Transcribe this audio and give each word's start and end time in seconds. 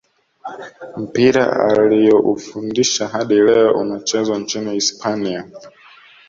mpira 0.97 1.57
alioufundisha 1.69 3.07
hadi 3.07 3.35
leo 3.35 3.73
unachezwa 3.77 4.37
nchini 4.39 4.71
hispania 4.71 5.47